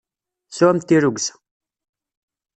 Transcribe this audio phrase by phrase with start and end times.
[0.49, 1.33] Sɛumt tirrugza!